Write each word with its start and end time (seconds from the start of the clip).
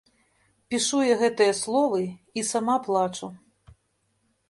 Пішу 0.73 1.01
я 1.09 1.17
гэтыя 1.21 1.53
словы 1.61 2.01
і 2.39 2.47
сама 2.51 2.81
плачу. 2.91 3.27